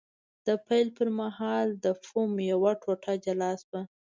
[0.47, 3.81] د پیل پر مهال د فوم یوه ټوټه جلا شوه.